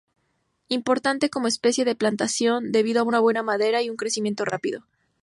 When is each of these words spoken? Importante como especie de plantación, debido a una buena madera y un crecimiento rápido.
Importante 0.67 1.29
como 1.29 1.45
especie 1.47 1.85
de 1.85 1.93
plantación, 1.95 2.71
debido 2.71 3.01
a 3.01 3.03
una 3.03 3.19
buena 3.19 3.43
madera 3.43 3.83
y 3.83 3.91
un 3.91 3.97
crecimiento 3.97 4.45
rápido. 4.45 4.83